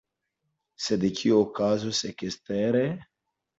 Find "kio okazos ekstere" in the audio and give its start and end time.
1.19-2.85